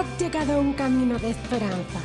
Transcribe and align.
has 0.00 0.18
llegado 0.18 0.54
a 0.54 0.58
un 0.58 0.72
camino 0.72 1.18
de 1.18 1.30
esperanza. 1.30 2.00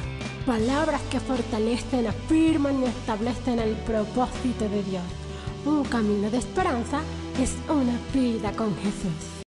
Palabras 0.45 1.01
que 1.09 1.17
fortalecen, 1.21 2.07
afirman 2.07 2.81
y 2.83 2.85
establecen 2.87 3.59
el 3.59 3.73
propósito 3.85 4.67
de 4.67 4.83
Dios. 4.83 5.03
Un 5.65 5.85
camino 5.85 6.29
de 6.29 6.37
esperanza 6.37 7.01
es 7.41 7.55
una 7.69 7.97
vida 8.13 8.51
con 8.51 8.75
Jesús. 8.75 9.43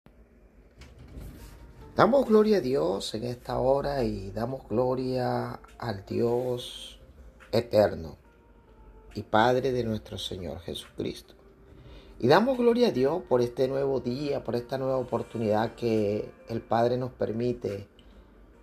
Damos 1.97 2.27
gloria 2.27 2.59
a 2.59 2.61
Dios 2.61 3.13
en 3.17 3.25
esta 3.25 3.59
hora 3.59 4.05
y 4.05 4.31
damos 4.31 4.69
gloria 4.69 5.59
al 5.79 6.07
Dios 6.07 7.01
eterno 7.51 8.17
y 9.15 9.23
Padre 9.23 9.73
de 9.73 9.83
nuestro 9.83 10.19
Señor 10.19 10.61
Jesucristo. 10.61 11.35
Y 12.21 12.29
damos 12.29 12.59
gloria 12.59 12.89
a 12.89 12.93
Dios 12.93 13.23
por 13.29 13.41
este 13.41 13.67
nuevo 13.67 13.99
día, 13.99 14.45
por 14.45 14.55
esta 14.55 14.79
nueva 14.79 14.99
oportunidad 14.99 15.75
que 15.75 16.31
el 16.49 16.61
Padre 16.61 16.97
nos 16.97 17.11
permite 17.11 17.89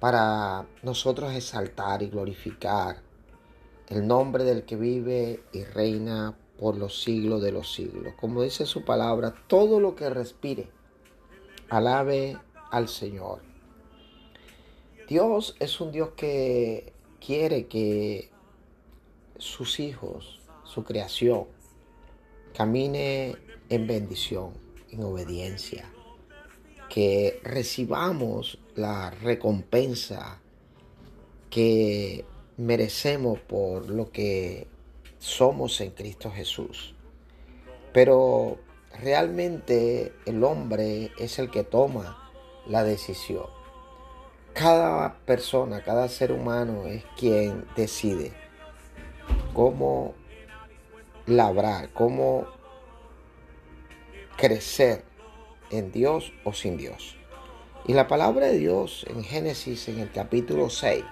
para 0.03 0.67
nosotros 0.81 1.33
exaltar 1.33 2.03
y 2.03 2.09
glorificar 2.09 3.01
el 3.87 4.05
nombre 4.05 4.43
del 4.43 4.65
que 4.65 4.75
vive 4.75 5.41
y 5.53 5.63
reina 5.63 6.37
por 6.59 6.75
los 6.75 7.01
siglos 7.01 7.41
de 7.41 7.53
los 7.53 7.73
siglos. 7.73 8.13
Como 8.19 8.43
dice 8.43 8.65
su 8.65 8.83
palabra, 8.83 9.33
todo 9.47 9.79
lo 9.79 9.95
que 9.95 10.09
respire, 10.09 10.67
alabe 11.69 12.37
al 12.69 12.89
Señor. 12.89 13.43
Dios 15.07 15.55
es 15.61 15.79
un 15.79 15.93
Dios 15.93 16.09
que 16.17 16.91
quiere 17.25 17.67
que 17.67 18.29
sus 19.37 19.79
hijos, 19.79 20.41
su 20.65 20.83
creación, 20.83 21.45
camine 22.53 23.37
en 23.69 23.87
bendición, 23.87 24.51
en 24.89 25.01
obediencia, 25.01 25.89
que 26.93 27.39
recibamos 27.43 28.59
la 28.75 29.09
recompensa 29.09 30.39
que 31.49 32.23
merecemos 32.57 33.39
por 33.39 33.89
lo 33.89 34.11
que 34.11 34.67
somos 35.17 35.81
en 35.81 35.89
Cristo 35.89 36.29
Jesús. 36.29 36.93
Pero 37.93 38.59
realmente 39.01 40.13
el 40.27 40.43
hombre 40.43 41.11
es 41.17 41.39
el 41.39 41.49
que 41.49 41.63
toma 41.63 42.31
la 42.67 42.83
decisión. 42.83 43.47
Cada 44.53 45.17
persona, 45.25 45.83
cada 45.83 46.07
ser 46.09 46.31
humano 46.31 46.85
es 46.85 47.03
quien 47.17 47.65
decide 47.75 48.33
cómo 49.55 50.13
labrar, 51.25 51.91
cómo 51.91 52.45
crecer 54.37 55.11
en 55.71 55.91
Dios 55.91 56.33
o 56.43 56.53
sin 56.53 56.77
Dios. 56.77 57.17
Y 57.85 57.93
la 57.93 58.07
palabra 58.07 58.47
de 58.47 58.57
Dios 58.57 59.05
en 59.09 59.23
Génesis, 59.23 59.89
en 59.89 59.99
el 59.99 60.11
capítulo 60.11 60.69
6, 60.69 61.03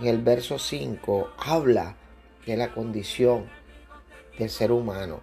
en 0.00 0.06
el 0.06 0.22
verso 0.22 0.58
5, 0.58 1.30
habla 1.38 1.96
de 2.46 2.56
la 2.56 2.72
condición 2.72 3.46
del 4.38 4.50
ser 4.50 4.70
humano. 4.70 5.20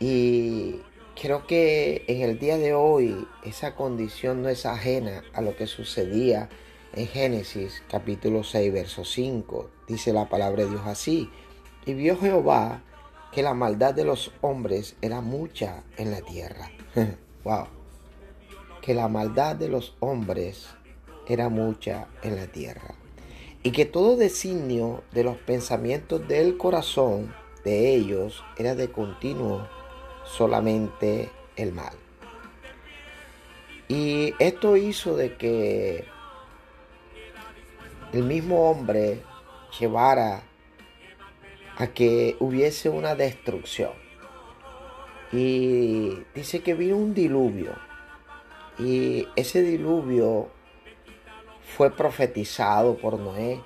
Y 0.00 0.80
creo 1.20 1.46
que 1.46 2.04
en 2.08 2.22
el 2.22 2.38
día 2.38 2.58
de 2.58 2.74
hoy 2.74 3.26
esa 3.44 3.74
condición 3.74 4.42
no 4.42 4.48
es 4.48 4.66
ajena 4.66 5.22
a 5.32 5.40
lo 5.40 5.56
que 5.56 5.66
sucedía 5.66 6.48
en 6.92 7.06
Génesis 7.06 7.82
capítulo 7.88 8.42
6, 8.42 8.72
verso 8.72 9.04
5. 9.04 9.70
Dice 9.86 10.12
la 10.12 10.28
palabra 10.28 10.64
de 10.64 10.70
Dios 10.70 10.82
así. 10.86 11.30
Y 11.84 11.94
vio 11.94 12.18
Jehová 12.18 12.82
que 13.32 13.42
la 13.42 13.54
maldad 13.54 13.94
de 13.94 14.04
los 14.04 14.32
hombres 14.40 14.96
era 15.00 15.20
mucha 15.20 15.84
en 15.96 16.10
la 16.10 16.22
tierra. 16.22 16.70
wow. 17.46 17.68
Que 18.82 18.92
la 18.92 19.06
maldad 19.06 19.54
de 19.54 19.68
los 19.68 19.94
hombres 20.00 20.66
era 21.28 21.48
mucha 21.48 22.08
en 22.22 22.34
la 22.34 22.48
tierra. 22.48 22.96
Y 23.62 23.70
que 23.70 23.84
todo 23.84 24.16
designio 24.16 25.04
de 25.12 25.22
los 25.22 25.36
pensamientos 25.36 26.26
del 26.26 26.56
corazón 26.56 27.32
de 27.64 27.94
ellos 27.94 28.44
era 28.56 28.74
de 28.74 28.90
continuo 28.90 29.68
solamente 30.24 31.30
el 31.54 31.72
mal. 31.72 31.94
Y 33.88 34.34
esto 34.40 34.76
hizo 34.76 35.16
de 35.16 35.36
que 35.36 36.04
el 38.12 38.24
mismo 38.24 38.68
hombre 38.68 39.22
llevara 39.78 40.42
a 41.76 41.86
que 41.88 42.36
hubiese 42.40 42.88
una 42.88 43.14
destrucción. 43.14 44.05
Y 45.36 46.24
dice 46.34 46.62
que 46.62 46.72
vino 46.72 46.96
un 46.96 47.12
diluvio. 47.12 47.72
Y 48.78 49.28
ese 49.36 49.60
diluvio 49.60 50.48
fue 51.76 51.90
profetizado 51.90 52.96
por 52.96 53.18
Noé. 53.18 53.60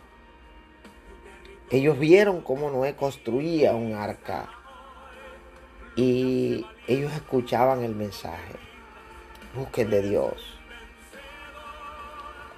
Ellos 1.70 1.96
vieron 1.96 2.40
cómo 2.40 2.70
Noé 2.70 2.96
construía 2.96 3.72
un 3.76 3.94
arca. 3.94 4.48
Y 5.94 6.66
ellos 6.88 7.12
escuchaban 7.12 7.84
el 7.84 7.94
mensaje. 7.94 8.56
Busquen 9.54 9.90
de 9.90 10.02
Dios. 10.02 10.58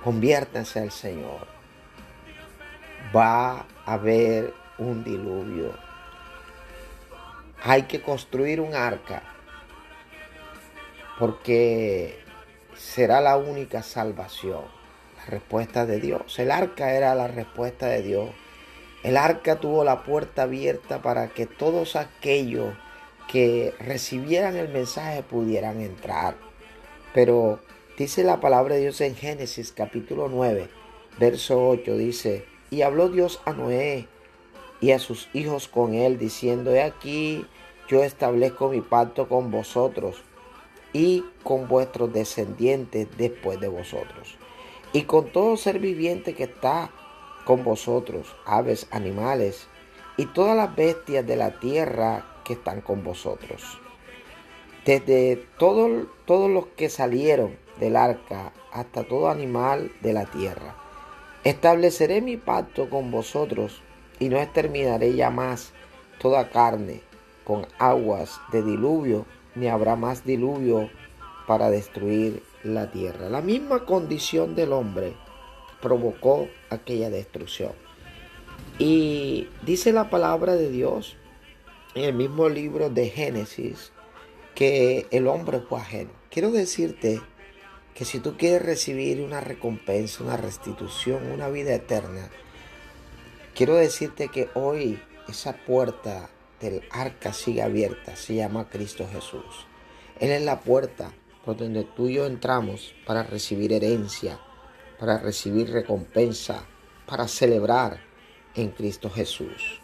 Conviértanse 0.03 0.81
al 0.81 0.91
Señor. 0.91 1.47
Va 3.15 3.67
a 3.85 3.93
haber 3.93 4.55
un 4.79 5.05
diluvio. 5.05 5.92
Hay 7.65 7.83
que 7.83 8.03
construir 8.03 8.61
un 8.61 8.75
arca 8.75 9.23
porque 11.19 12.19
será 12.77 13.21
la 13.21 13.37
única 13.37 13.83
salvación. 13.83 14.65
La 15.19 15.27
respuesta 15.27 15.87
de 15.87 16.01
Dios. 16.01 16.37
El 16.41 16.51
arca 16.51 16.95
era 16.95 17.15
la 17.15 17.29
respuesta 17.29 17.87
de 17.87 18.03
Dios. 18.03 18.31
El 19.05 19.17
arca 19.17 19.61
tuvo 19.61 19.85
la 19.85 20.03
puerta 20.03 20.43
abierta 20.43 21.03
para 21.03 21.29
que 21.29 21.47
todos 21.47 21.95
aquellos 21.95 22.75
que 23.31 23.73
recibieran 23.79 24.57
el 24.57 24.69
mensaje 24.69 25.23
pudieran 25.23 25.81
entrar. 25.81 26.35
Pero 27.15 27.61
dice 27.97 28.25
la 28.25 28.41
palabra 28.41 28.75
de 28.75 28.81
Dios 28.81 29.01
en 29.01 29.15
Génesis 29.15 29.71
capítulo 29.71 30.29
9, 30.29 30.69
verso 31.21 31.69
8, 31.69 31.97
dice, 31.97 32.45
y 32.71 32.83
habló 32.83 33.09
Dios 33.09 33.41
a 33.45 33.53
Noé 33.53 34.09
y 34.83 34.91
a 34.91 34.99
sus 34.99 35.29
hijos 35.33 35.69
con 35.69 35.95
él, 35.95 36.19
diciendo, 36.19 36.75
he 36.75 36.83
aquí, 36.83 37.47
yo 37.89 38.03
establezco 38.03 38.69
mi 38.69 38.81
pacto 38.81 39.29
con 39.29 39.51
vosotros 39.53 40.23
y 40.93 41.25
con 41.45 41.69
vuestros 41.69 42.13
descendientes 42.13 43.07
después 43.17 43.61
de 43.61 43.69
vosotros, 43.69 44.37
y 44.93 45.03
con 45.03 45.31
todo 45.31 45.57
ser 45.57 45.79
viviente 45.79 46.35
que 46.35 46.45
está 46.45 46.91
con 47.45 47.63
vosotros, 47.63 48.35
aves, 48.45 48.89
animales, 48.91 49.69
y 50.17 50.27
todas 50.27 50.57
las 50.57 50.75
bestias 50.75 51.25
de 51.27 51.37
la 51.37 51.61
tierra 51.61 52.27
que 52.45 52.55
están 52.55 52.81
con 52.81 53.05
vosotros. 53.05 53.79
Desde 54.85 55.37
todos 55.59 56.51
los 56.51 56.67
que 56.77 56.91
salieron 56.91 57.57
del 57.79 57.95
arca 57.97 58.53
hasta 58.73 59.05
todo 59.05 59.31
animal 59.31 59.93
de 60.01 60.13
la 60.13 60.27
tierra. 60.27 60.75
Estableceré 61.45 62.21
mi 62.21 62.37
pacto 62.37 62.91
con 62.91 63.11
vosotros 63.13 63.81
y 64.23 64.29
no 64.29 64.39
exterminaré 64.39 65.17
ya 65.17 65.31
más 65.31 65.73
toda 66.21 66.49
carne 66.49 67.01
con 67.43 67.67
aguas 67.81 68.41
de 68.53 68.63
diluvio, 68.63 69.27
ni 69.57 69.67
habrá 69.67 69.97
más 69.97 70.25
diluvio 70.25 70.89
para 71.49 71.71
destruir 71.71 72.41
la 72.63 72.93
tierra. 72.93 73.29
La 73.29 73.41
misma 73.41 73.85
condición 73.85 74.55
del 74.55 74.73
hombre 74.73 75.15
provocó 75.81 76.47
aquella 76.71 77.11
destrucción. 77.11 77.73
Y 78.79 79.49
dice 79.67 79.91
la 79.93 80.09
palabra 80.09 80.55
de 80.55 80.71
Dios 80.71 81.17
en 81.97 82.05
el 82.05 82.15
mismo 82.15 82.49
libro 82.49 82.91
de 82.91 83.09
Génesis 83.09 83.91
que 84.55 85.09
el 85.11 85.27
hombre 85.27 85.63
fue 85.69 85.81
ajeno. 85.81 86.11
Quiero 86.31 86.53
decirte 86.53 87.21
que 87.93 88.05
si 88.05 88.21
tú 88.21 88.37
quieres 88.37 88.63
recibir 88.63 89.21
una 89.21 89.41
recompensa, 89.41 90.23
una 90.23 90.37
restitución, 90.37 91.27
una 91.33 91.49
vida 91.49 91.75
eterna, 91.75 92.31
Quiero 93.55 93.75
decirte 93.75 94.29
que 94.29 94.49
hoy 94.55 94.99
esa 95.29 95.53
puerta 95.53 96.31
del 96.59 96.83
arca 96.91 97.35
sigue 97.35 97.61
abierta, 97.61 98.17
se 98.17 98.35
llama 98.35 98.71
Cristo 98.71 99.07
Jesús. 99.13 99.67
Él 100.19 100.31
es 100.31 100.43
la 100.43 100.61
puerta 100.61 101.13
por 101.45 101.59
donde 101.59 101.85
tú 101.85 102.09
y 102.09 102.15
yo 102.15 102.25
entramos 102.25 102.95
para 103.05 103.25
recibir 103.25 103.75
herencia, 103.75 104.41
para 104.99 105.19
recibir 105.19 105.71
recompensa, 105.71 106.65
para 107.05 107.29
celebrar 107.29 108.01
en 108.55 108.71
Cristo 108.71 109.11
Jesús. 109.11 109.81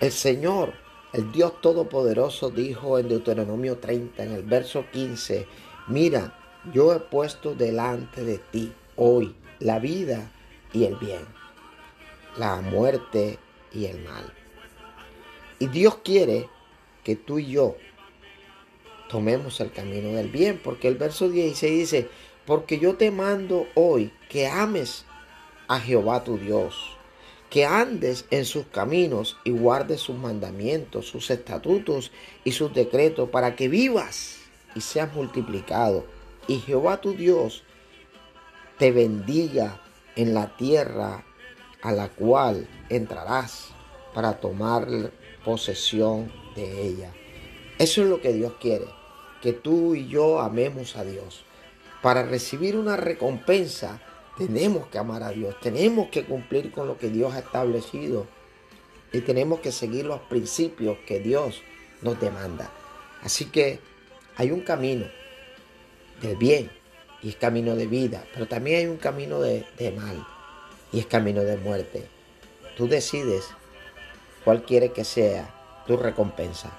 El 0.00 0.12
Señor, 0.12 0.72
el 1.12 1.30
Dios 1.30 1.60
Todopoderoso, 1.60 2.48
dijo 2.48 2.98
en 2.98 3.10
Deuteronomio 3.10 3.76
30, 3.76 4.24
en 4.24 4.32
el 4.32 4.44
verso 4.44 4.86
15, 4.90 5.46
mira, 5.88 6.38
yo 6.72 6.94
he 6.94 7.00
puesto 7.00 7.54
delante 7.54 8.24
de 8.24 8.38
ti 8.38 8.72
hoy 8.96 9.36
la 9.58 9.78
vida 9.78 10.32
y 10.72 10.84
el 10.84 10.96
bien 10.96 11.39
la 12.36 12.60
muerte 12.60 13.38
y 13.72 13.86
el 13.86 14.02
mal. 14.02 14.32
Y 15.58 15.66
Dios 15.66 15.98
quiere 16.04 16.48
que 17.04 17.16
tú 17.16 17.38
y 17.38 17.52
yo 17.52 17.76
tomemos 19.08 19.60
el 19.60 19.72
camino 19.72 20.10
del 20.16 20.28
bien, 20.28 20.60
porque 20.62 20.88
el 20.88 20.96
verso 20.96 21.28
16 21.28 21.78
dice, 21.78 22.08
porque 22.46 22.78
yo 22.78 22.94
te 22.94 23.10
mando 23.10 23.66
hoy 23.74 24.12
que 24.28 24.46
ames 24.46 25.04
a 25.68 25.80
Jehová 25.80 26.24
tu 26.24 26.38
Dios, 26.38 26.96
que 27.50 27.66
andes 27.66 28.24
en 28.30 28.44
sus 28.44 28.66
caminos 28.66 29.36
y 29.44 29.50
guardes 29.50 30.00
sus 30.00 30.16
mandamientos, 30.16 31.06
sus 31.06 31.30
estatutos 31.30 32.12
y 32.44 32.52
sus 32.52 32.72
decretos, 32.72 33.28
para 33.30 33.56
que 33.56 33.68
vivas 33.68 34.38
y 34.74 34.80
seas 34.80 35.12
multiplicado. 35.12 36.06
Y 36.46 36.60
Jehová 36.60 37.00
tu 37.00 37.12
Dios 37.12 37.64
te 38.78 38.92
bendiga 38.92 39.80
en 40.16 40.34
la 40.34 40.56
tierra 40.56 41.24
a 41.82 41.92
la 41.92 42.08
cual 42.08 42.68
entrarás 42.88 43.68
para 44.14 44.38
tomar 44.40 44.86
posesión 45.44 46.32
de 46.54 46.82
ella. 46.82 47.12
Eso 47.78 48.02
es 48.02 48.08
lo 48.08 48.20
que 48.20 48.32
Dios 48.32 48.54
quiere, 48.60 48.86
que 49.40 49.52
tú 49.52 49.94
y 49.94 50.08
yo 50.08 50.40
amemos 50.40 50.96
a 50.96 51.04
Dios. 51.04 51.44
Para 52.02 52.22
recibir 52.22 52.76
una 52.76 52.96
recompensa 52.96 54.00
tenemos 54.36 54.86
que 54.88 54.98
amar 54.98 55.22
a 55.22 55.30
Dios, 55.30 55.54
tenemos 55.60 56.08
que 56.08 56.24
cumplir 56.24 56.72
con 56.72 56.86
lo 56.86 56.98
que 56.98 57.08
Dios 57.08 57.34
ha 57.34 57.40
establecido 57.40 58.26
y 59.12 59.20
tenemos 59.20 59.60
que 59.60 59.72
seguir 59.72 60.06
los 60.06 60.20
principios 60.20 60.98
que 61.06 61.20
Dios 61.20 61.62
nos 62.00 62.18
demanda. 62.20 62.70
Así 63.22 63.46
que 63.46 63.80
hay 64.36 64.50
un 64.50 64.60
camino 64.60 65.06
del 66.22 66.36
bien 66.36 66.70
y 67.22 67.30
es 67.30 67.36
camino 67.36 67.76
de 67.76 67.86
vida, 67.86 68.24
pero 68.32 68.46
también 68.46 68.78
hay 68.78 68.86
un 68.86 68.96
camino 68.96 69.40
de, 69.40 69.66
de 69.76 69.90
mal 69.90 70.26
y 70.92 71.00
es 71.00 71.06
camino 71.06 71.42
de 71.42 71.56
muerte. 71.56 72.06
Tú 72.76 72.88
decides 72.88 73.44
cuál 74.44 74.62
quiere 74.62 74.92
que 74.92 75.04
sea 75.04 75.48
tu 75.86 75.96
recompensa. 75.96 76.70